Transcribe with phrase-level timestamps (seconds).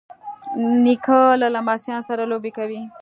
[0.83, 2.81] نیکه له لمسیانو سره لوبې کوي.